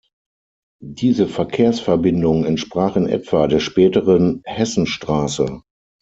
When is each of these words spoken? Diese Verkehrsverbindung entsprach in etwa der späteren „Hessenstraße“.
Diese 0.83 1.27
Verkehrsverbindung 1.27 2.43
entsprach 2.43 2.95
in 2.95 3.05
etwa 3.07 3.45
der 3.45 3.59
späteren 3.59 4.41
„Hessenstraße“. 4.45 5.61